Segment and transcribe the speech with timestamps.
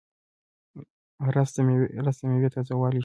[1.35, 1.49] رس
[2.21, 2.99] د میوې تازهوالی ښيي